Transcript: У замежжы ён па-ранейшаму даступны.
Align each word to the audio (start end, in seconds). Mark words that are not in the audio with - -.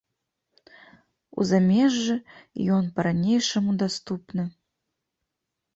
У 1.41 1.47
замежжы 1.49 2.15
ён 2.77 2.83
па-ранейшаму 2.97 3.71
даступны. 3.87 4.43